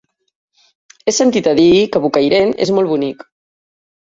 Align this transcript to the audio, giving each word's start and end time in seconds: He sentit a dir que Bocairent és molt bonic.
He 1.09 1.13
sentit 1.17 1.49
a 1.51 1.53
dir 1.61 1.69
que 1.97 2.01
Bocairent 2.07 2.57
és 2.67 2.73
molt 2.79 2.93
bonic. 2.95 3.23